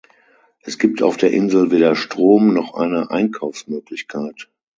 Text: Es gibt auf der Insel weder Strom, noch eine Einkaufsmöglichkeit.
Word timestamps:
Es 0.61 0.79
gibt 0.79 1.03
auf 1.03 1.15
der 1.15 1.29
Insel 1.31 1.69
weder 1.69 1.95
Strom, 1.95 2.55
noch 2.55 2.73
eine 2.73 3.11
Einkaufsmöglichkeit. 3.11 4.49